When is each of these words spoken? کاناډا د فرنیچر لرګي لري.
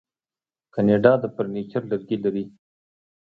کاناډا 0.73 1.13
د 1.19 1.23
فرنیچر 1.35 1.81
لرګي 1.91 2.17
لري. 2.23 2.45